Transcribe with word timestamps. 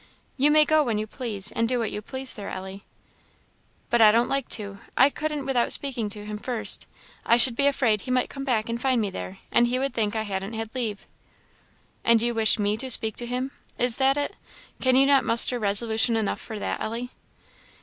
"You 0.35 0.49
may 0.49 0.65
go 0.65 0.81
when 0.83 0.97
you 0.97 1.05
please, 1.05 1.51
and 1.51 1.69
do 1.69 1.77
what 1.77 1.91
you 1.91 2.01
please 2.01 2.33
there, 2.33 2.49
Ellie." 2.49 2.83
"But 3.91 4.01
I 4.01 4.11
don't 4.11 4.27
like 4.27 4.47
to 4.49 4.79
I 4.97 5.11
couldn't 5.11 5.45
without 5.45 5.71
speaking 5.71 6.09
to 6.09 6.25
him 6.25 6.39
first; 6.39 6.87
I 7.23 7.37
should 7.37 7.55
be 7.55 7.67
afraid 7.67 8.01
he 8.01 8.09
might 8.09 8.27
come 8.27 8.43
back 8.43 8.67
and 8.67 8.81
find 8.81 8.99
me 8.99 9.11
there, 9.11 9.37
and 9.51 9.67
he 9.67 9.77
would 9.77 9.93
think 9.93 10.15
I 10.15 10.23
hadn't 10.23 10.53
had 10.53 10.73
leave." 10.73 11.05
"And 12.03 12.19
you 12.19 12.33
wish 12.33 12.57
me 12.57 12.77
to 12.77 12.89
speak 12.89 13.15
to 13.17 13.27
him 13.27 13.51
is 13.77 13.97
that 13.97 14.17
it? 14.17 14.35
Cannot 14.81 14.99
you 15.01 15.27
muster 15.27 15.59
resolution 15.59 16.15
enough 16.15 16.41
for 16.41 16.57
that, 16.57 16.81
Ellie?" 16.81 17.11